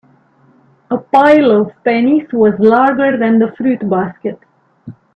[0.89, 4.39] The pile of pennies was larger than the fruit basket.